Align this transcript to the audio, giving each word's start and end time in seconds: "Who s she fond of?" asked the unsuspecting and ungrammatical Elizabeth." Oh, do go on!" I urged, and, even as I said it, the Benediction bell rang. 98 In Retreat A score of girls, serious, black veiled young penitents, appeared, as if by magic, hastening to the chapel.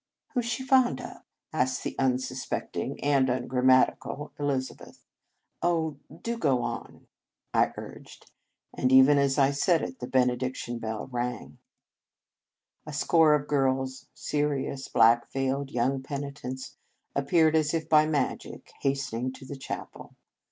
"Who 0.33 0.39
s 0.39 0.47
she 0.47 0.63
fond 0.65 0.99
of?" 0.99 1.17
asked 1.53 1.83
the 1.83 1.95
unsuspecting 1.99 2.99
and 3.03 3.29
ungrammatical 3.29 4.31
Elizabeth." 4.39 5.05
Oh, 5.61 5.97
do 6.23 6.39
go 6.39 6.63
on!" 6.63 7.05
I 7.53 7.71
urged, 7.77 8.31
and, 8.73 8.91
even 8.91 9.19
as 9.19 9.37
I 9.37 9.51
said 9.51 9.83
it, 9.83 9.99
the 9.99 10.07
Benediction 10.07 10.79
bell 10.79 11.05
rang. 11.11 11.31
98 11.37 11.41
In 11.45 11.45
Retreat 11.45 12.87
A 12.87 12.93
score 12.93 13.35
of 13.35 13.47
girls, 13.47 14.07
serious, 14.15 14.87
black 14.87 15.31
veiled 15.31 15.69
young 15.69 16.01
penitents, 16.01 16.77
appeared, 17.15 17.55
as 17.55 17.75
if 17.75 17.87
by 17.87 18.07
magic, 18.07 18.71
hastening 18.81 19.31
to 19.33 19.45
the 19.45 19.55
chapel. 19.55 20.15